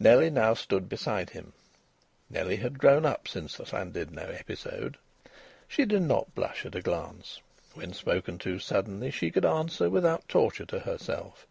[0.00, 1.52] Nellie now stood beside him.
[2.28, 4.96] Nellie had grown up since the Llandudno episode.
[5.68, 7.40] She did not blush at a glance.
[7.74, 11.46] When spoken to suddenly she could answer without torture to herself.